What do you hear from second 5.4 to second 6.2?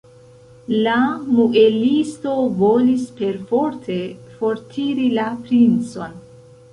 princon.